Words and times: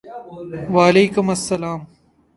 وعلیکم 0.73 1.29
السلام！ 1.29 1.87